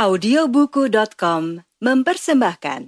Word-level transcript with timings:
Audiobuku.com 0.00 1.60
mempersembahkan. 1.76 2.80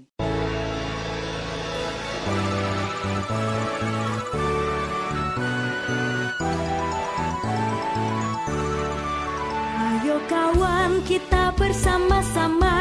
Ayo 9.77 10.17
kawan 10.25 11.05
kita 11.05 11.53
bersama-sama. 11.61 12.81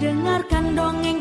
Dengarkan 0.00 0.72
dongeng 0.72 1.20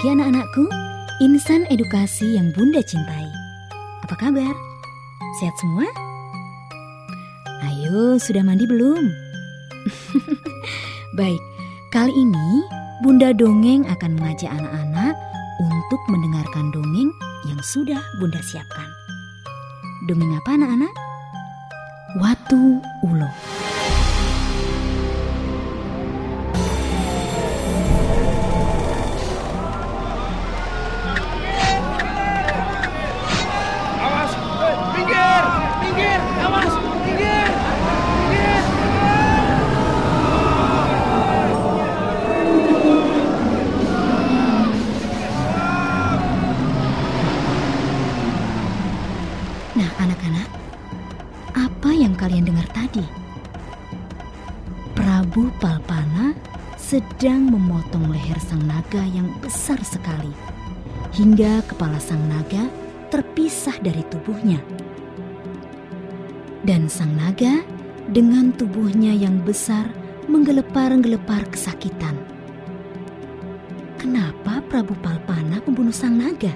Lagi 0.00 0.16
anak-anakku, 0.16 0.64
insan 1.20 1.68
edukasi 1.68 2.40
yang 2.40 2.48
Bunda 2.56 2.80
cintai. 2.80 3.28
Apa 4.00 4.16
kabar? 4.16 4.56
Sehat 5.36 5.52
semua? 5.60 5.84
Ayo, 7.68 8.16
sudah 8.16 8.40
mandi 8.40 8.64
belum? 8.64 9.12
Baik, 11.20 11.36
kali 11.92 12.16
ini 12.16 12.64
Bunda 13.04 13.36
Dongeng 13.36 13.84
akan 13.92 14.16
mengajak 14.16 14.48
anak-anak 14.48 15.20
untuk 15.68 16.00
mendengarkan 16.08 16.72
dongeng 16.72 17.12
yang 17.44 17.60
sudah 17.60 18.00
Bunda 18.16 18.40
siapkan. 18.40 18.88
Dongeng 20.08 20.32
apa 20.32 20.56
anak-anak? 20.56 20.92
Watu 22.16 22.80
Ulo. 23.04 23.28
Tadi? 52.90 53.06
Prabu 54.98 55.46
Palpana 55.62 56.34
sedang 56.74 57.46
memotong 57.46 58.10
leher 58.10 58.36
sang 58.42 58.66
naga 58.66 59.06
yang 59.14 59.30
besar 59.38 59.78
sekali, 59.86 60.34
hingga 61.14 61.62
kepala 61.70 62.02
sang 62.02 62.20
naga 62.26 62.66
terpisah 63.14 63.78
dari 63.78 64.02
tubuhnya. 64.10 64.58
Dan 66.66 66.90
sang 66.90 67.14
naga 67.14 67.62
dengan 68.10 68.50
tubuhnya 68.50 69.14
yang 69.14 69.38
besar 69.46 69.86
menggelepar-gelepar 70.26 71.46
kesakitan. 71.46 72.18
Kenapa 74.02 74.58
Prabu 74.66 74.98
Palpana 74.98 75.62
membunuh 75.62 75.94
sang 75.94 76.18
naga? 76.18 76.52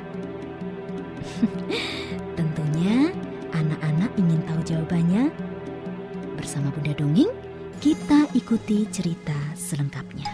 Ikuti 8.55 8.87
cerita 8.87 9.35
selengkapnya. 9.59 10.31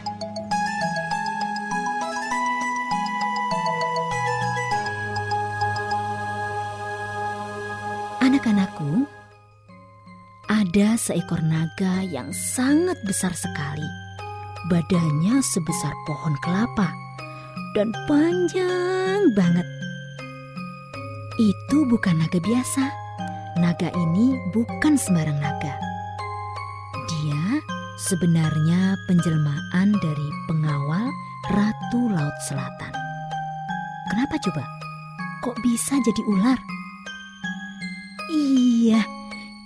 Anak-anakku, 8.20 9.09
ada 10.53 11.00
seekor 11.00 11.41
naga 11.41 12.04
yang 12.12 12.28
sangat 12.36 13.00
besar 13.09 13.32
sekali. 13.32 13.88
Badannya 14.69 15.41
sebesar 15.41 15.97
pohon 16.04 16.36
kelapa 16.44 16.92
dan 17.72 17.88
panjang 18.04 19.32
banget. 19.32 19.64
Itu 21.41 21.88
bukan 21.88 22.20
naga 22.20 22.36
biasa. 22.36 22.84
Naga 23.64 23.88
ini 23.97 24.36
bukan 24.53 25.00
sembarang 25.00 25.41
naga. 25.41 25.90
Sebenarnya 28.10 28.98
penjelmaan 29.06 29.94
dari 30.03 30.28
pengawal 30.50 31.15
Ratu 31.47 32.10
Laut 32.10 32.34
Selatan. 32.43 32.91
Kenapa 34.10 34.34
coba? 34.43 34.66
Kok 35.47 35.54
bisa 35.62 35.94
jadi 36.03 36.19
ular? 36.26 36.59
Iya, 38.34 39.06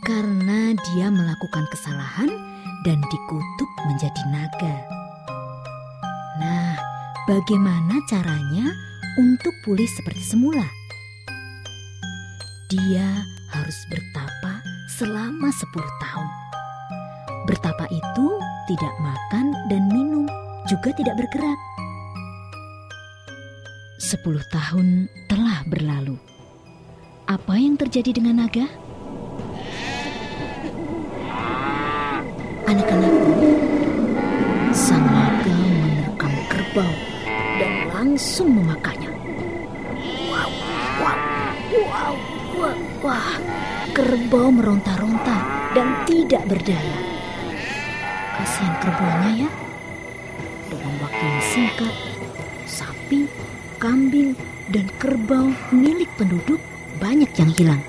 karena 0.04 0.76
dia 0.76 1.08
melakukan 1.08 1.64
kesalahan 1.72 2.28
dan 2.84 3.00
dikutuk 3.08 3.70
menjadi 3.88 4.22
naga. 4.28 4.76
Nah, 6.36 6.76
bagaimana 7.24 7.96
caranya 8.12 8.76
untuk 9.16 9.56
pulih 9.64 9.88
seperti 9.88 10.20
semula? 10.20 10.68
Dia 12.68 13.24
harus 13.56 13.78
bertapa 13.88 14.60
selama 15.00 15.48
10 15.48 15.64
tahun. 16.04 16.43
Bertapa 17.64 17.88
itu 17.96 18.28
tidak 18.68 18.92
makan 19.00 19.56
dan 19.72 19.88
minum, 19.88 20.28
juga 20.68 20.92
tidak 21.00 21.16
bergerak. 21.16 21.56
Sepuluh 23.96 24.44
tahun 24.52 25.08
telah 25.32 25.64
berlalu. 25.72 26.20
Apa 27.24 27.56
yang 27.56 27.80
terjadi 27.80 28.20
dengan 28.20 28.44
naga? 28.44 28.68
Anak-anakku, 32.68 33.32
sang 34.76 35.08
naga 35.08 35.56
menerkam 35.56 36.36
kerbau 36.52 36.92
dan 37.56 37.72
langsung 37.96 38.60
memakannya. 38.60 39.08
Wow, 40.28 40.52
wow, 41.00 41.20
wow, 41.72 42.14
wow, 42.60 42.76
wah, 43.00 43.32
kerbau 43.96 44.52
meronta-ronta 44.52 45.72
dan 45.72 46.04
tidak 46.04 46.44
berdaya. 46.44 47.03
Kasihan 48.44 48.76
kerbaunya 48.76 49.48
ya. 49.48 49.50
Dalam 50.68 50.94
waktu 51.00 51.24
yang 51.24 51.44
singkat, 51.48 51.94
sapi, 52.68 53.24
kambing, 53.80 54.36
dan 54.68 54.84
kerbau 55.00 55.48
milik 55.72 56.12
penduduk 56.20 56.60
banyak 57.00 57.32
yang 57.40 57.48
hilang. 57.56 57.82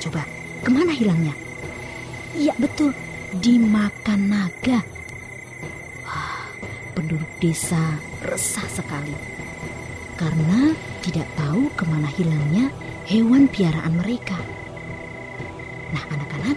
Coba, 0.00 0.24
ke 0.64 0.72
mana 0.72 0.88
hilangnya? 0.88 1.36
Iya 2.32 2.56
betul, 2.56 2.96
dimakan 3.44 4.32
naga. 4.32 4.80
Wah, 6.00 6.48
penduduk 6.96 7.28
desa 7.36 8.00
resah 8.24 8.64
sekali. 8.72 9.12
Karena 10.16 10.72
tidak 11.04 11.28
tahu 11.36 11.68
ke 11.76 11.84
mana 11.84 12.08
hilangnya 12.08 12.72
hewan 13.04 13.44
piaraan 13.52 14.00
mereka. 14.00 14.40
Nah 15.92 16.04
anak-anak, 16.08 16.56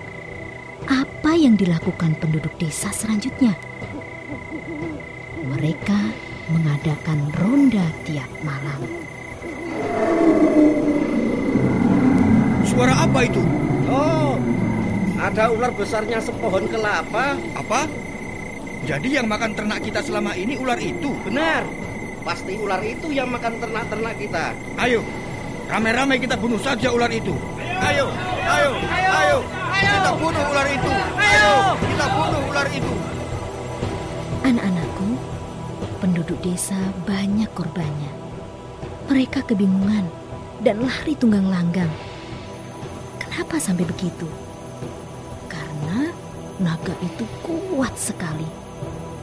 apa 0.88 1.32
yang 1.38 1.54
dilakukan 1.58 2.18
penduduk 2.18 2.54
desa 2.58 2.90
selanjutnya? 2.90 3.54
Mereka 5.42 6.00
mengadakan 6.50 7.20
ronda 7.38 7.86
tiap 8.08 8.30
malam. 8.42 8.82
Suara 12.66 13.04
apa 13.04 13.20
itu? 13.28 13.42
Oh, 13.92 14.40
ada 15.20 15.52
ular 15.52 15.72
besarnya 15.76 16.24
sepohon 16.24 16.66
kelapa. 16.72 17.38
Apa? 17.54 17.86
Jadi 18.88 19.14
yang 19.14 19.30
makan 19.30 19.54
ternak 19.54 19.86
kita 19.86 20.02
selama 20.02 20.34
ini 20.34 20.58
ular 20.58 20.82
itu? 20.82 21.14
Benar, 21.22 21.62
pasti 22.26 22.58
ular 22.58 22.82
itu 22.82 23.14
yang 23.14 23.30
makan 23.30 23.62
ternak-ternak 23.62 24.18
kita. 24.18 24.58
Ayo, 24.82 25.06
ramai-ramai 25.72 26.20
kita 26.20 26.36
bunuh 26.36 26.60
saja 26.60 26.92
ular 26.92 27.08
itu. 27.08 27.32
Ayo, 27.80 28.12
ayo, 28.44 28.72
ayo, 28.92 29.38
kita 29.72 30.12
bunuh 30.20 30.44
ular 30.52 30.68
itu. 30.68 30.92
Ayo, 31.16 31.56
kita 31.80 32.06
bunuh 32.12 32.42
ular 32.52 32.68
itu. 32.68 32.94
Anak-anakku, 34.44 35.08
penduduk 36.04 36.38
desa 36.44 36.76
banyak 37.08 37.48
korbannya. 37.56 38.12
Mereka 39.08 39.48
kebingungan 39.48 40.12
dan 40.60 40.84
lari 40.84 41.16
tunggang 41.16 41.48
langgang. 41.48 41.90
Kenapa 43.16 43.56
sampai 43.56 43.88
begitu? 43.88 44.28
Karena 45.48 46.12
naga 46.60 46.94
itu 47.00 47.24
kuat 47.48 47.96
sekali. 47.96 48.60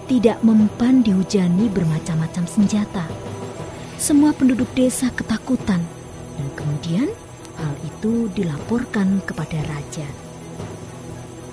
tidak 0.08 0.40
mempan 0.40 1.04
dihujani 1.04 1.68
bermacam-macam 1.68 2.48
senjata. 2.48 3.04
Semua 4.00 4.32
penduduk 4.32 4.72
desa 4.72 5.12
ketakutan 5.12 5.84
dan 6.38 6.48
kemudian 6.54 7.08
hal 7.58 7.74
itu 7.82 8.30
dilaporkan 8.38 9.18
kepada 9.26 9.58
raja. 9.66 10.06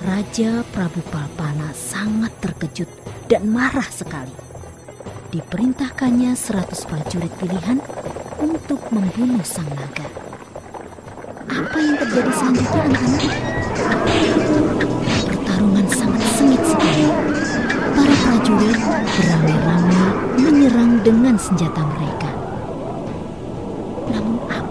Raja 0.06 0.62
Prabu 0.70 1.02
Palpana 1.10 1.74
sangat 1.74 2.30
terkejut 2.38 2.86
dan 3.26 3.50
marah 3.50 3.90
sekali. 3.90 4.30
Diperintahkannya 5.34 6.38
seratus 6.38 6.86
prajurit 6.86 7.34
pilihan 7.42 7.82
untuk 8.38 8.80
membunuh 8.94 9.42
sang 9.42 9.68
naga. 9.74 10.06
Apa 11.50 11.78
yang 11.82 11.98
terjadi 11.98 12.32
selanjutnya 12.38 12.82
anak-anak? 12.86 13.24
Pertarungan 15.26 15.88
sangat 15.90 16.24
sengit 16.38 16.64
sekali. 16.70 17.08
Para 17.98 18.16
prajurit 18.22 18.80
beramai-ramai 19.02 20.08
menyerang 20.38 20.92
dengan 21.02 21.36
senjata 21.42 21.82
mereka. 21.82 22.15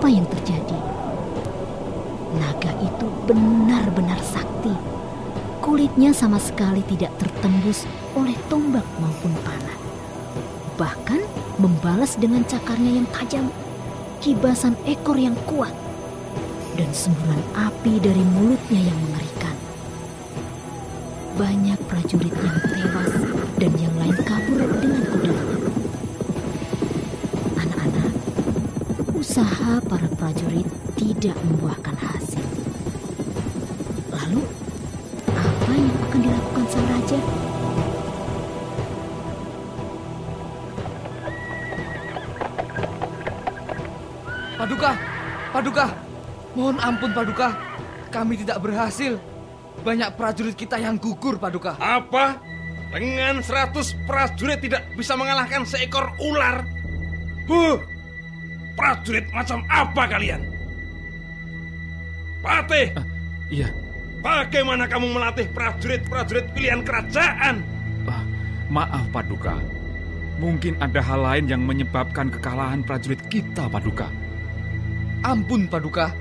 Apa 0.05 0.13
yang 0.13 0.29
terjadi? 0.29 0.77
Naga 2.37 2.77
itu 2.85 3.09
benar-benar 3.25 4.21
sakti. 4.21 4.77
Kulitnya 5.65 6.13
sama 6.13 6.37
sekali 6.37 6.85
tidak 6.85 7.09
tertembus 7.17 7.89
oleh 8.13 8.37
tombak 8.53 8.85
maupun 9.01 9.33
panah. 9.41 9.81
Bahkan 10.77 11.25
membalas 11.57 12.21
dengan 12.21 12.45
cakarnya 12.45 13.01
yang 13.01 13.09
tajam, 13.17 13.49
kibasan 14.21 14.77
ekor 14.85 15.17
yang 15.17 15.33
kuat, 15.49 15.73
dan 16.77 16.93
semburan 16.93 17.41
api 17.65 17.97
dari 17.97 18.21
mulutnya 18.29 18.85
yang 18.85 18.99
mengerikan. 19.09 19.57
Banyak 21.41 21.81
prajurit 21.89 22.37
yang 22.45 22.61
tewas 22.61 23.13
dan 23.57 23.73
yang 23.81 23.97
lain 23.97 24.21
kabur 24.21 24.44
usaha 29.65 29.81
para 29.89 30.09
prajurit 30.21 30.69
tidak 30.93 31.33
membuahkan 31.41 31.97
hasil. 31.97 32.45
Lalu, 34.13 34.45
apa 35.33 35.71
yang 35.73 35.97
akan 36.05 36.21
dilakukan 36.21 36.65
sang 36.69 36.87
raja? 36.93 37.19
Paduka, 44.61 44.91
Paduka, 45.49 45.87
mohon 46.53 46.77
ampun 46.85 47.11
Paduka, 47.17 47.49
kami 48.13 48.37
tidak 48.45 48.61
berhasil. 48.61 49.17
Banyak 49.81 50.13
prajurit 50.21 50.61
kita 50.61 50.77
yang 50.77 51.01
gugur 51.01 51.41
Paduka. 51.41 51.81
Apa? 51.81 52.37
Dengan 52.93 53.41
100 53.41 53.73
prajurit 54.05 54.61
tidak 54.61 54.93
bisa 54.93 55.17
mengalahkan 55.17 55.65
seekor 55.65 56.13
ular? 56.21 56.69
Huh! 57.49 57.94
Prajurit 58.75 59.27
macam 59.31 59.63
apa 59.71 60.03
kalian? 60.11 60.43
Patih, 62.45 62.93
Iya, 63.49 63.73
bagaimana 64.21 64.85
kamu 64.85 65.17
melatih 65.17 65.49
prajurit-prajurit 65.53 66.53
pilihan 66.53 66.85
kerajaan? 66.85 67.65
ah, 68.05 68.23
maaf 68.69 69.09
Paduka. 69.09 69.57
Mungkin 70.37 70.77
ada 70.83 71.01
hal 71.01 71.25
lain 71.25 71.47
yang 71.49 71.63
menyebabkan 71.65 72.29
kekalahan 72.29 72.85
prajurit 72.85 73.23
kita, 73.33 73.65
Paduka. 73.71 74.13
Ampun 75.25 75.71
Paduka, 75.71 76.13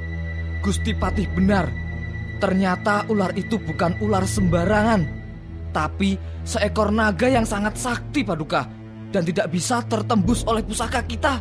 Gusti 0.63 0.95
Patih 0.95 1.27
benar. 1.33 1.67
Ternyata 2.39 3.03
ular 3.11 3.35
itu 3.35 3.59
bukan 3.59 3.99
ular 3.99 4.23
sembarangan, 4.23 5.01
tapi 5.75 6.15
seekor 6.47 6.91
naga 6.91 7.27
yang 7.27 7.43
sangat 7.43 7.75
sakti 7.75 8.23
Paduka 8.23 8.63
dan 9.11 9.27
tidak 9.27 9.51
bisa 9.51 9.83
tertembus 9.87 10.47
oleh 10.47 10.63
pusaka 10.63 11.03
kita. 11.03 11.39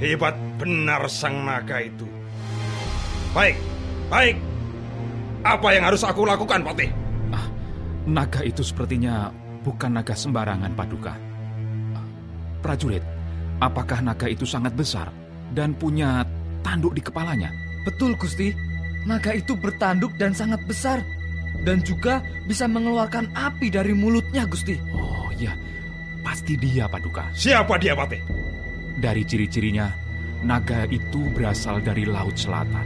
Hebat 0.00 0.32
benar 0.56 1.04
sang 1.12 1.44
naga 1.44 1.84
itu. 1.84 2.08
Baik, 3.36 3.60
baik. 4.08 4.40
Apa 5.44 5.76
yang 5.76 5.84
harus 5.92 6.00
aku 6.00 6.24
lakukan, 6.24 6.64
Patih? 6.64 6.88
Naga 8.08 8.40
itu 8.40 8.64
sepertinya 8.64 9.28
bukan 9.60 10.00
naga 10.00 10.16
sembarangan, 10.16 10.72
Paduka. 10.72 11.12
Ah, 11.92 12.06
Prajurit, 12.64 13.04
apakah 13.60 14.00
naga 14.00 14.24
itu 14.24 14.48
sangat 14.48 14.72
besar 14.72 15.12
dan 15.52 15.76
punya 15.76 16.24
tanduk 16.64 16.96
di 16.96 17.04
kepalanya? 17.04 17.52
Betul 17.84 18.16
Gusti, 18.16 18.56
naga 19.04 19.36
itu 19.36 19.52
bertanduk 19.52 20.16
dan 20.16 20.32
sangat 20.32 20.64
besar 20.64 21.04
dan 21.60 21.84
juga 21.84 22.24
bisa 22.48 22.64
mengeluarkan 22.64 23.36
api 23.36 23.68
dari 23.68 23.92
mulutnya 23.92 24.48
Gusti. 24.48 24.80
Oh 24.96 25.28
iya, 25.36 25.52
pasti 26.24 26.56
dia, 26.56 26.88
Paduka. 26.88 27.28
Siapa 27.36 27.76
dia, 27.76 27.92
Patih? 27.92 28.39
Dari 29.00 29.24
ciri-cirinya, 29.24 29.88
naga 30.44 30.84
itu 30.92 31.32
berasal 31.32 31.80
dari 31.80 32.04
Laut 32.04 32.36
Selatan. 32.36 32.84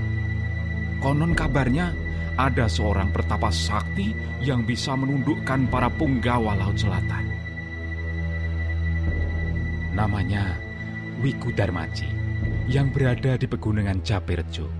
Konon 1.03 1.35
kabarnya 1.35 1.91
ada 2.39 2.71
seorang 2.71 3.11
pertapa 3.11 3.51
sakti 3.51 4.15
yang 4.39 4.63
bisa 4.63 4.95
menundukkan 4.95 5.67
para 5.67 5.91
punggawa 5.91 6.55
Laut 6.55 6.79
Selatan. 6.79 7.27
Namanya 9.91 10.55
Wiku 11.19 11.51
Darmaji 11.51 12.07
yang 12.71 12.95
berada 12.95 13.35
di 13.35 13.51
pegunungan 13.51 13.99
Japirjo. 14.07 14.71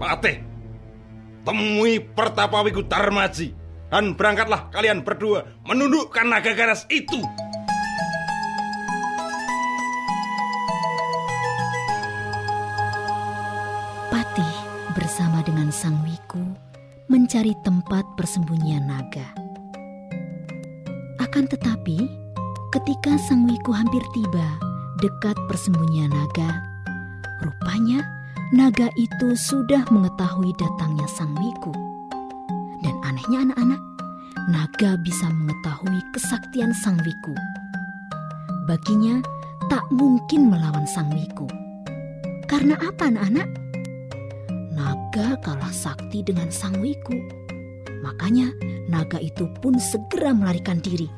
Patih, 0.00 0.40
temui 1.44 2.00
Pertapa 2.00 2.64
Wiku 2.64 2.80
Darmaji 2.80 3.52
dan 3.92 4.16
berangkatlah 4.16 4.72
kalian 4.72 5.04
berdua 5.04 5.60
menundukkan 5.68 6.24
naga 6.24 6.56
ganas 6.56 6.88
itu. 6.88 7.20
Sang 15.76 16.00
Wiku 16.08 16.40
mencari 17.12 17.52
tempat 17.60 18.00
persembunyian 18.16 18.88
naga. 18.88 19.28
Akan 21.20 21.44
tetapi, 21.44 22.08
ketika 22.72 23.20
Sang 23.28 23.44
Wiku 23.44 23.76
hampir 23.76 24.00
tiba 24.16 24.56
dekat 25.04 25.36
persembunyian 25.52 26.08
naga, 26.08 26.64
rupanya 27.44 28.08
naga 28.56 28.88
itu 28.96 29.36
sudah 29.36 29.84
mengetahui 29.92 30.56
datangnya 30.56 31.04
Sang 31.12 31.36
Wiku. 31.36 31.76
Dan 32.80 32.96
anehnya 33.04 33.44
anak-anak, 33.44 33.82
naga 34.48 34.96
bisa 35.04 35.28
mengetahui 35.28 36.00
kesaktian 36.16 36.72
Sang 36.72 36.96
Wiku. 37.04 37.36
Baginya, 38.64 39.20
tak 39.68 39.84
mungkin 39.92 40.48
melawan 40.48 40.88
Sang 40.88 41.12
Wiku. 41.12 41.44
Karena 42.48 42.80
apa 42.80 43.12
anak-anak? 43.12 43.65
Naga 45.16 45.40
kalah 45.40 45.72
sakti 45.72 46.20
dengan 46.20 46.52
Sang 46.52 46.76
Wiku. 46.76 47.16
Makanya 48.04 48.52
naga 48.84 49.16
itu 49.16 49.48
pun 49.64 49.80
segera 49.80 50.36
melarikan 50.36 50.76
diri. 50.76 51.08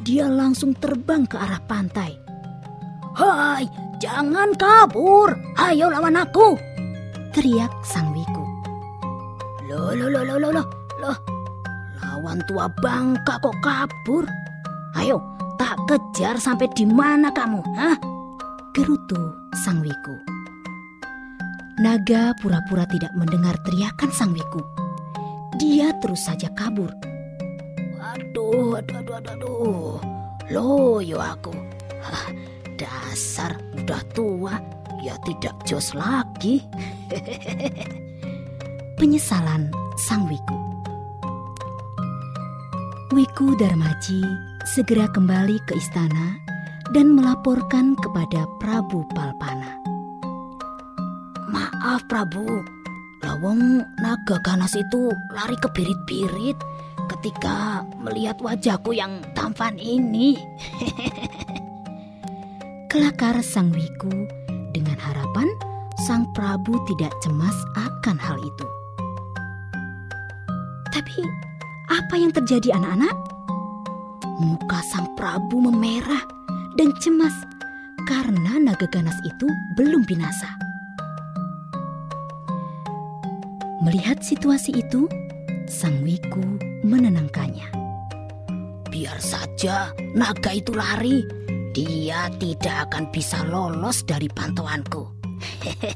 Dia 0.00 0.24
langsung 0.24 0.72
terbang 0.72 1.28
ke 1.28 1.36
arah 1.36 1.60
pantai. 1.68 2.16
Hai, 3.12 3.68
jangan 4.00 4.56
kabur. 4.56 5.36
Ayo 5.52 5.92
lawan 5.92 6.16
aku. 6.16 6.56
Teriak 7.36 7.68
Sang 7.84 8.16
Wiku. 8.16 8.40
Loh, 9.68 9.92
loh, 9.92 10.08
loh, 10.08 10.24
loh, 10.24 10.40
loh, 10.40 10.64
loh. 11.04 11.16
Lawan 12.00 12.40
tua 12.48 12.72
bangka 12.80 13.36
kok 13.36 13.60
kabur. 13.60 14.24
Ayo, 14.96 15.20
tak 15.60 15.76
kejar 15.84 16.40
sampai 16.40 16.72
di 16.72 16.88
mana 16.88 17.28
kamu, 17.36 17.60
hah? 17.76 18.00
Gerutu 18.72 19.20
Sang 19.60 19.84
Wiku. 19.84 20.35
Naga 21.76 22.32
pura-pura 22.40 22.88
tidak 22.88 23.12
mendengar 23.12 23.52
teriakan 23.60 24.08
Sang 24.08 24.32
Wiku. 24.32 24.64
Dia 25.60 25.92
terus 26.00 26.24
saja 26.24 26.48
kabur. 26.56 26.88
Waduh, 28.00 28.80
aduh, 28.80 29.04
aduh, 29.04 29.16
aduh, 29.20 29.32
aduh. 29.36 29.96
Loyo 30.48 31.20
aku. 31.20 31.52
Hah, 32.00 32.32
dasar 32.80 33.60
udah 33.76 34.00
tua, 34.16 34.56
ya 35.04 35.20
tidak 35.28 35.52
jos 35.68 35.92
lagi. 35.92 36.64
Penyesalan 38.98 39.68
Sang 40.00 40.24
Wiku. 40.32 40.56
Wiku 43.12 43.52
Darmaji 43.60 44.24
segera 44.64 45.12
kembali 45.12 45.60
ke 45.68 45.76
istana 45.76 46.40
dan 46.96 47.12
melaporkan 47.12 47.92
kepada 48.00 48.48
Prabu 48.64 49.04
Palpana. 49.12 49.85
Maaf 51.46 52.02
Prabu, 52.10 52.42
lawang 53.22 53.78
naga 54.02 54.42
ganas 54.42 54.74
itu 54.74 55.14
lari 55.30 55.54
ke 55.62 55.70
birit-birit 55.70 56.58
ketika 57.14 57.86
melihat 58.02 58.34
wajahku 58.42 58.90
yang 58.90 59.22
tampan 59.38 59.78
ini. 59.78 60.34
Kelakar 62.90 63.38
Sang 63.46 63.70
Wiku 63.70 64.26
dengan 64.74 64.98
harapan 64.98 65.46
Sang 66.02 66.26
Prabu 66.34 66.82
tidak 66.90 67.14
cemas 67.22 67.54
akan 67.78 68.18
hal 68.18 68.42
itu. 68.42 68.66
Tapi 70.90 71.22
apa 71.94 72.14
yang 72.18 72.34
terjadi 72.34 72.74
anak-anak? 72.74 73.14
Muka 74.42 74.82
sang 74.82 75.14
Prabu 75.14 75.62
memerah 75.62 76.26
dan 76.74 76.90
cemas 76.98 77.32
karena 78.10 78.58
naga 78.58 78.90
ganas 78.90 79.16
itu 79.22 79.46
belum 79.78 80.02
binasa. 80.04 80.65
Melihat 83.86 84.18
situasi 84.18 84.82
itu, 84.82 85.06
sang 85.70 86.02
Wiku 86.02 86.42
menenangkannya. 86.82 87.70
Biar 88.90 89.14
saja 89.22 89.94
naga 90.10 90.50
itu 90.50 90.74
lari, 90.74 91.22
dia 91.70 92.26
tidak 92.42 92.90
akan 92.90 93.14
bisa 93.14 93.46
lolos 93.46 94.02
dari 94.02 94.26
pantauanku. 94.26 95.06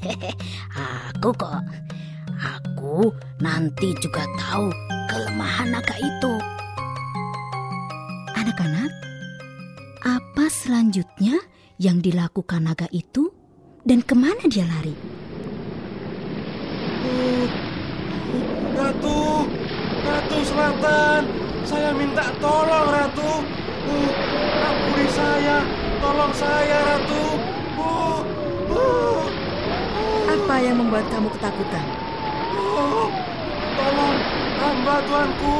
aku 1.19 1.35
kok, 1.35 1.67
aku 2.39 3.11
nanti 3.43 3.91
juga 3.99 4.23
tahu 4.39 4.71
kelemahan 5.11 5.75
naga 5.75 5.99
itu. 5.99 6.33
Anak-anak, 8.39 8.91
apa 10.07 10.47
selanjutnya 10.47 11.43
yang 11.83 11.99
dilakukan 11.99 12.71
naga 12.71 12.87
itu 12.95 13.35
dan 13.83 14.07
ke 14.07 14.15
mana 14.15 14.47
dia 14.47 14.63
lari? 14.63 14.95
Ratu, 18.81 19.45
Ratu 20.09 20.39
Selatan, 20.41 21.23
saya 21.69 21.93
minta 21.93 22.33
tolong 22.41 22.89
Ratu. 22.89 23.45
Uh, 23.85 24.11
ampuni 24.65 25.07
saya, 25.13 25.61
tolong 26.01 26.33
saya 26.33 26.79
Ratu. 26.89 27.25
Uh, 27.77 28.21
uh, 28.73 29.23
Apa 30.33 30.55
yang 30.65 30.81
membuat 30.81 31.05
kamu 31.13 31.29
ketakutan? 31.37 31.85
uh, 32.57 33.09
tolong 33.77 34.17
hamba 34.57 34.97
Tuanku. 35.05 35.57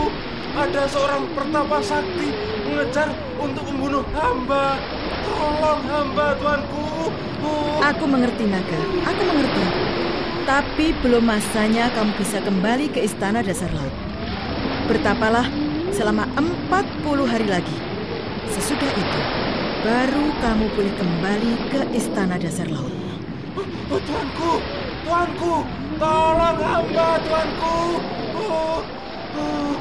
Ada 0.51 0.83
seorang 0.89 1.31
pertapa 1.37 1.79
sakti 1.79 2.33
mengejar 2.65 3.13
untuk 3.37 3.69
membunuh 3.69 4.05
hamba. 4.17 4.81
Tolong 5.29 5.81
hamba 5.85 6.27
Tuanku. 6.41 7.13
Uh, 7.45 7.85
Aku 7.85 8.05
mengerti 8.09 8.49
naga, 8.49 8.81
aku 9.05 9.23
mengerti. 9.29 9.65
Tapi 10.51 10.91
belum 10.99 11.31
masanya 11.31 11.95
kamu 11.95 12.11
bisa 12.19 12.43
kembali 12.43 12.91
ke 12.91 13.07
istana 13.07 13.39
dasar 13.39 13.71
laut. 13.71 13.95
Bertapalah 14.91 15.47
selama 15.95 16.27
40 16.35 17.07
hari 17.23 17.47
lagi. 17.47 17.79
Sesudah 18.51 18.91
itu, 18.91 19.21
baru 19.87 20.27
kamu 20.43 20.67
boleh 20.75 20.91
kembali 20.99 21.55
ke 21.71 21.81
istana 21.95 22.35
dasar 22.35 22.67
laut. 22.67 22.91
Oh, 23.95 24.03
tuanku, 24.03 24.59
tuanku, 25.07 25.55
tolong 26.03 26.59
hamba 26.59 27.09
tuanku. 27.23 27.79
Oh, 28.35 28.83
oh. 29.39 29.73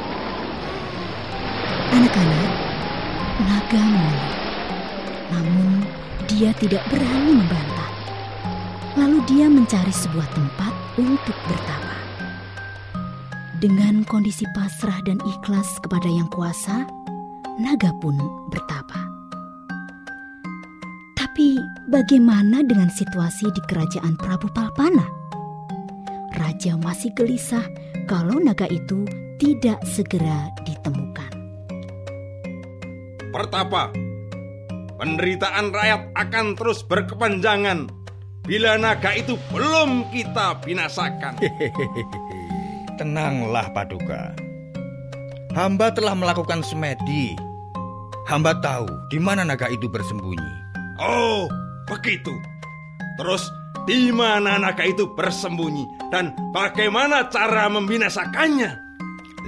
Anak-anak, 1.97 2.51
naga 3.41 3.81
menolak. 3.89 4.33
Namun 5.33 5.81
dia 6.29 6.53
tidak 6.61 6.85
berani 6.93 7.41
membantah. 7.41 7.78
Lalu 8.97 9.21
dia 9.29 9.45
mencari 9.45 9.93
sebuah 9.93 10.25
tempat 10.33 10.73
untuk 10.97 11.37
bertapa. 11.45 11.97
Dengan 13.59 14.01
kondisi 14.07 14.47
pasrah 14.55 14.97
dan 15.03 15.19
ikhlas 15.21 15.77
kepada 15.83 16.07
yang 16.07 16.31
kuasa, 16.31 16.87
naga 17.59 17.91
pun 17.99 18.15
bertapa. 18.49 19.03
Tapi 21.19 21.59
bagaimana 21.91 22.65
dengan 22.65 22.89
situasi 22.89 23.51
di 23.51 23.61
kerajaan 23.67 24.15
Prabu 24.17 24.47
Palpana? 24.55 25.05
Raja 26.39 26.79
masih 26.79 27.11
gelisah 27.13 27.67
kalau 28.09 28.41
naga 28.41 28.65
itu 28.71 29.05
tidak 29.37 29.83
segera 29.85 30.49
ditemukan. 30.63 31.31
Pertapa, 33.29 33.93
penderitaan 34.97 35.69
rakyat 35.75 36.01
akan 36.15 36.57
terus 36.57 36.81
berkepanjangan 36.87 37.98
bila 38.45 38.79
naga 38.79 39.15
itu 39.15 39.35
belum 39.51 40.09
kita 40.11 40.59
binasakan. 40.63 41.37
Tenanglah 42.99 43.71
Paduka. 43.71 44.35
Hamba 45.55 45.89
telah 45.91 46.13
melakukan 46.13 46.61
semedi. 46.61 47.33
Hamba 48.29 48.53
tahu 48.61 48.85
di 49.09 49.17
mana 49.17 49.41
naga 49.41 49.65
itu 49.71 49.89
bersembunyi. 49.89 50.53
Oh, 51.01 51.49
begitu. 51.89 52.35
Terus 53.17 53.49
di 53.89 54.13
mana 54.13 54.61
naga 54.61 54.85
itu 54.85 55.09
bersembunyi 55.17 56.11
dan 56.13 56.35
bagaimana 56.53 57.25
cara 57.33 57.65
membinasakannya? 57.71 58.71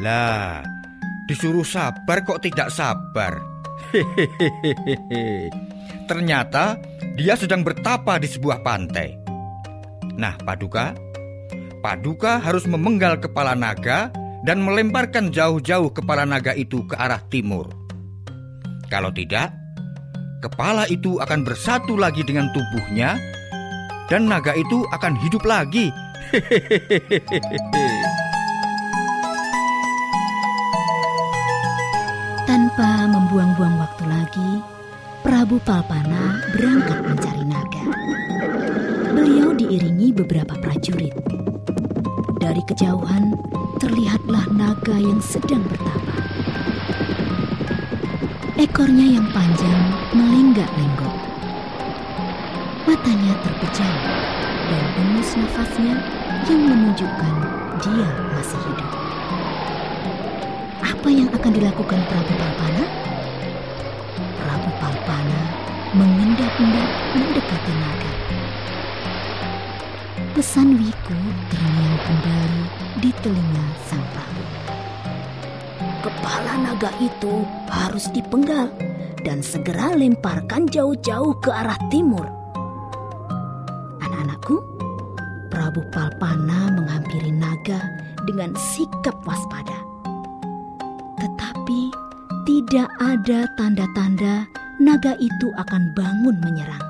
Lah, 0.01 0.65
disuruh 1.29 1.67
sabar 1.67 2.25
kok 2.25 2.41
tidak 2.41 2.73
sabar. 2.73 3.37
Hehehehe. 3.91 5.51
Ternyata 6.09 6.77
dia 7.15 7.35
sedang 7.35 7.63
bertapa 7.63 8.19
di 8.19 8.27
sebuah 8.27 8.63
pantai. 8.63 9.15
Nah, 10.15 10.35
Paduka, 10.43 10.91
Paduka 11.81 12.37
harus 12.37 12.67
memenggal 12.69 13.17
kepala 13.17 13.55
naga 13.55 14.11
dan 14.45 14.61
melemparkan 14.61 15.29
jauh-jauh 15.29 15.89
kepala 15.93 16.25
naga 16.25 16.53
itu 16.57 16.85
ke 16.85 16.95
arah 16.97 17.21
timur. 17.29 17.69
Kalau 18.91 19.13
tidak, 19.13 19.53
kepala 20.43 20.89
itu 20.89 21.21
akan 21.21 21.45
bersatu 21.45 21.95
lagi 21.95 22.25
dengan 22.25 22.49
tubuhnya 22.51 23.15
dan 24.11 24.27
naga 24.27 24.51
itu 24.57 24.83
akan 24.91 25.15
hidup 25.15 25.43
lagi. 25.47 25.87
Tanpa 32.47 33.07
membuang-buang 33.07 33.75
waktu 33.79 33.90
Prabu 35.51 35.67
Palpana 35.67 36.39
berangkat 36.55 36.99
mencari 37.11 37.43
naga. 37.43 37.83
Beliau 39.11 39.51
diiringi 39.51 40.15
beberapa 40.15 40.55
prajurit. 40.55 41.11
Dari 42.39 42.63
kejauhan, 42.71 43.35
terlihatlah 43.75 44.47
naga 44.55 44.95
yang 44.95 45.19
sedang 45.19 45.59
bertapa. 45.67 46.15
Ekornya 48.63 49.19
yang 49.19 49.27
panjang 49.35 49.83
melenggak-lenggok. 50.15 51.19
Matanya 52.87 53.35
terpejam 53.43 53.95
dan 54.71 54.83
dengus 54.95 55.35
nafasnya 55.35 55.99
yang 56.47 56.63
menunjukkan 56.63 57.33
dia 57.83 58.07
masih 58.39 58.61
hidup. 58.71 58.91
Apa 60.79 61.11
yang 61.11 61.27
akan 61.35 61.51
dilakukan 61.51 61.99
Prabu 62.07 62.33
Palpana? 62.39 63.00
Mengendap-endap 66.61 66.89
mendekati 67.17 67.73
naga. 67.73 68.11
Pesan 70.37 70.77
Wiku 70.77 71.17
terngiang 71.49 71.99
kembali 72.05 72.63
di 73.01 73.09
telinga 73.25 73.65
sang 73.89 74.05
Prabu. 74.13 74.45
Kepala 76.05 76.53
naga 76.61 76.91
itu 77.01 77.45
harus 77.65 78.05
dipenggal 78.13 78.69
dan 79.25 79.41
segera 79.41 79.93
lemparkan 79.97 80.69
jauh-jauh 80.69 81.33
ke 81.41 81.49
arah 81.49 81.77
timur. 81.89 82.25
Anak-anakku, 84.01 84.61
Prabu 85.49 85.81
Palpana 85.89 86.77
menghampiri 86.77 87.33
naga 87.33 87.81
dengan 88.29 88.53
sikap 88.53 89.17
waspada. 89.25 89.81
Tetapi 91.17 91.81
tidak 92.45 92.89
ada 93.01 93.49
tanda-tanda 93.57 94.45
naga 94.81 95.13
itu 95.21 95.53
akan 95.61 95.93
bangun 95.93 96.41
menyerang. 96.41 96.81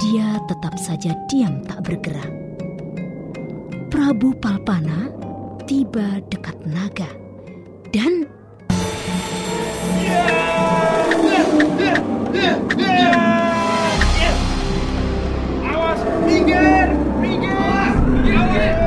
Dia 0.00 0.40
tetap 0.48 0.80
saja 0.80 1.12
diam 1.28 1.60
tak 1.68 1.84
bergerak. 1.84 2.32
Prabu 3.92 4.32
Palpana 4.40 5.12
tiba 5.68 6.24
dekat 6.32 6.56
naga 6.64 7.12
dan 7.92 8.24
Awas, 15.68 16.00
minggir, 16.24 16.88
minggir. 17.20 17.52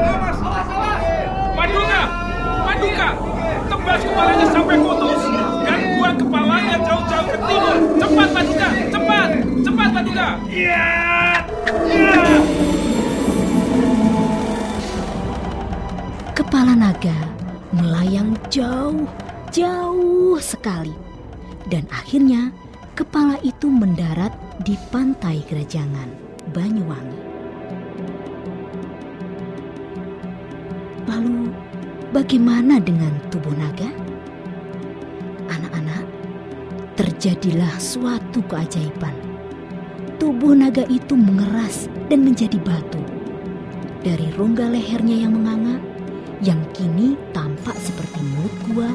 Awas, 0.02 0.38
awas, 0.42 0.68
awas. 0.74 1.02
Paduka! 1.54 2.02
Paduka! 2.66 3.10
Tebas 3.70 4.02
kepalanya 4.02 4.48
sampai 4.50 4.78
putus 4.82 5.31
ke 7.32 7.38
timur. 7.40 7.76
Cepat 7.96 8.30
Paduka! 8.36 8.68
Cepat! 8.92 9.30
Cepat 9.64 9.90
Paduka! 9.96 10.28
Ya, 10.52 10.88
ya. 11.88 12.16
kepala 16.52 16.76
naga 16.76 17.16
melayang 17.72 18.36
jauh, 18.52 19.08
jauh 19.56 20.36
sekali. 20.44 20.92
Dan 21.72 21.88
akhirnya 21.88 22.52
kepala 22.92 23.40
itu 23.40 23.72
mendarat 23.72 24.36
di 24.68 24.76
pantai 24.92 25.40
Gerajangan, 25.48 26.12
Banyuwangi. 26.52 27.20
Lalu 31.08 31.56
bagaimana 32.12 32.84
dengan 32.84 33.16
tubuh 33.32 33.56
naga? 33.56 34.01
Terjadilah 37.22 37.78
suatu 37.78 38.42
keajaiban. 38.50 39.14
Tubuh 40.18 40.58
naga 40.58 40.82
itu 40.90 41.14
mengeras 41.14 41.86
dan 42.10 42.26
menjadi 42.26 42.58
batu. 42.58 42.98
Dari 44.02 44.34
rongga 44.34 44.66
lehernya 44.66 45.30
yang 45.30 45.38
menganga, 45.38 45.78
yang 46.42 46.58
kini 46.74 47.14
tampak 47.30 47.78
seperti 47.78 48.26
mulut 48.26 48.56
gua, 48.74 48.90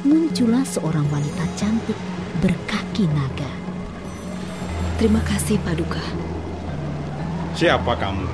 muncullah 0.00 0.64
seorang 0.64 1.04
wanita 1.12 1.44
cantik 1.60 1.92
berkaki 2.40 3.04
naga. 3.12 3.52
Terima 4.96 5.20
kasih 5.28 5.60
Paduka. 5.60 6.00
Siapa 7.52 7.92
kamu? 8.00 8.24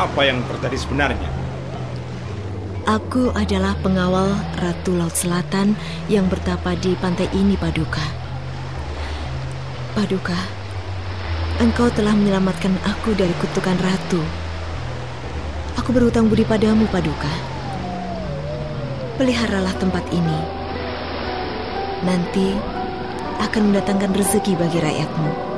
Apa 0.00 0.20
yang 0.24 0.40
terjadi 0.48 0.80
sebenarnya? 0.80 1.43
Aku 2.84 3.32
adalah 3.32 3.72
pengawal 3.80 4.36
Ratu 4.60 4.92
Laut 4.92 5.16
Selatan 5.16 5.72
yang 6.12 6.28
bertapa 6.28 6.76
di 6.76 6.92
pantai 7.00 7.32
ini, 7.32 7.56
Paduka. 7.56 8.04
Paduka, 9.96 10.36
engkau 11.64 11.88
telah 11.96 12.12
menyelamatkan 12.12 12.76
aku 12.84 13.16
dari 13.16 13.32
kutukan 13.40 13.80
ratu. 13.80 14.20
Aku 15.80 15.96
berhutang 15.96 16.28
budi 16.28 16.44
padamu, 16.44 16.84
Paduka. 16.92 17.32
Peliharalah 19.16 19.72
tempat 19.80 20.04
ini. 20.12 20.40
Nanti 22.04 22.52
akan 23.40 23.72
mendatangkan 23.72 24.12
rezeki 24.12 24.60
bagi 24.60 24.84
rakyatmu. 24.84 25.53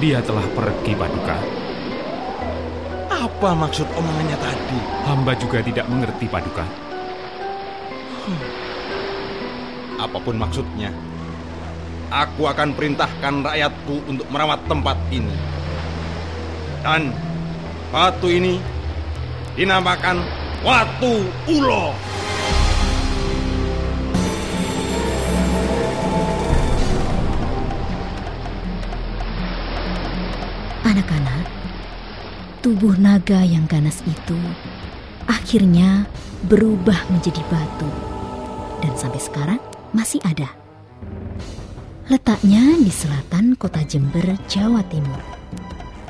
Dia 0.00 0.16
telah 0.24 0.48
pergi, 0.56 0.96
Paduka. 0.96 1.36
Apa 3.12 3.52
maksud 3.52 3.84
omongannya 3.92 4.32
tadi? 4.40 4.80
Hamba 5.04 5.36
juga 5.36 5.60
tidak 5.60 5.84
mengerti, 5.92 6.24
Paduka. 6.24 6.64
Apa 10.00 10.16
pun 10.24 10.40
maksudnya, 10.40 10.88
aku 12.08 12.48
akan 12.48 12.72
perintahkan 12.72 13.44
rakyatku 13.44 14.08
untuk 14.08 14.24
merawat 14.32 14.64
tempat 14.64 14.96
ini. 15.12 15.36
Dan 16.80 17.12
batu 17.92 18.32
ini 18.32 18.56
dinamakan 19.52 20.24
Watu 20.64 21.28
Ulo. 21.44 21.92
Anak-anak, 31.00 31.48
tubuh 32.60 32.92
naga 33.00 33.40
yang 33.40 33.64
ganas 33.64 34.04
itu 34.04 34.36
akhirnya 35.24 36.04
berubah 36.44 37.08
menjadi 37.08 37.40
batu. 37.48 37.88
Dan 38.84 38.92
sampai 39.00 39.16
sekarang 39.16 39.60
masih 39.96 40.20
ada. 40.28 40.52
Letaknya 42.04 42.76
di 42.76 42.92
selatan 42.92 43.56
kota 43.56 43.80
Jember, 43.80 44.36
Jawa 44.44 44.84
Timur. 44.92 45.24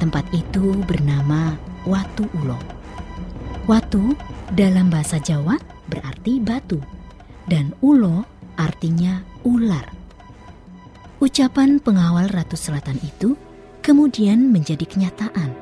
Tempat 0.03 0.27
itu 0.35 0.75
bernama 0.83 1.55
Watu 1.87 2.27
Ulo. 2.43 2.59
Watu 3.71 4.19
dalam 4.59 4.91
bahasa 4.91 5.23
Jawa 5.23 5.55
berarti 5.87 6.43
batu 6.43 6.83
dan 7.47 7.79
ulo 7.79 8.27
artinya 8.59 9.23
ular. 9.47 9.87
Ucapan 11.23 11.79
pengawal 11.79 12.27
Ratu 12.27 12.59
Selatan 12.59 12.99
itu 13.07 13.39
kemudian 13.81 14.53
menjadi 14.53 14.85
kenyataan. 14.87 15.53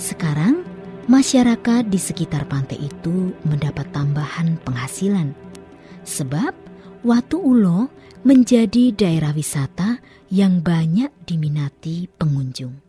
Sekarang, 0.00 0.64
masyarakat 1.06 1.86
di 1.86 2.00
sekitar 2.00 2.48
pantai 2.48 2.80
itu 2.82 3.32
mendapat 3.46 3.88
tambahan 3.94 4.58
penghasilan. 4.64 5.36
Sebab 6.04 6.64
Watu 7.04 7.36
Ulo 7.36 7.92
menjadi 8.24 8.88
daerah 8.88 9.36
wisata 9.36 10.00
yang 10.32 10.64
banyak 10.64 11.12
diminati 11.28 12.08
pengunjung. 12.16 12.80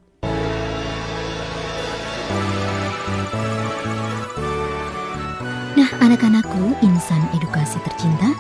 Nah, 5.75 5.89
anak-anakku, 5.99 6.79
insan 6.79 7.27
edukasi 7.35 7.75
tercinta, 7.83 8.31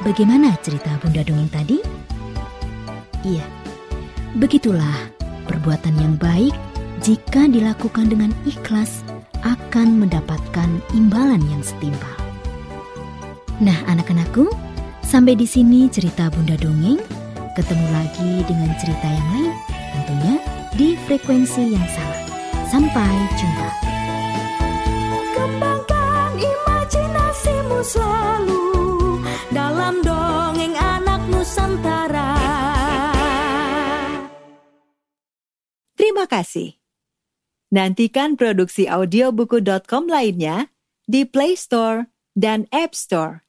bagaimana 0.00 0.56
cerita 0.64 0.96
Bunda 1.04 1.20
Dongeng 1.20 1.52
tadi? 1.52 1.84
Iya, 3.20 3.44
begitulah 4.34 5.10
perbuatan 5.46 5.94
yang 5.98 6.14
baik 6.18 6.54
jika 7.04 7.46
dilakukan 7.46 8.10
dengan 8.10 8.32
ikhlas 8.48 9.04
akan 9.44 10.00
mendapatkan 10.00 10.70
imbalan 10.96 11.42
yang 11.52 11.60
setimpal. 11.60 12.16
Nah, 13.62 13.76
anak-anakku, 13.86 14.50
sampai 15.04 15.38
di 15.38 15.46
sini 15.46 15.86
cerita 15.86 16.32
Bunda 16.32 16.58
Dongeng. 16.58 16.98
Ketemu 17.54 17.86
lagi 17.94 18.42
dengan 18.50 18.74
cerita 18.82 19.06
yang 19.06 19.28
lain, 19.30 19.52
tentunya 19.94 20.34
di 20.74 20.98
frekuensi 21.06 21.70
yang 21.70 21.86
sama. 21.86 22.18
Sampai 22.66 23.14
jumpa. 23.38 23.93
Kasih. 36.34 36.74
Nantikan 37.70 38.34
produksi 38.34 38.90
audiobuku.com 38.90 40.10
lainnya 40.10 40.70
di 41.06 41.22
Play 41.22 41.54
Store 41.54 42.10
dan 42.34 42.66
App 42.74 42.94
Store. 42.94 43.42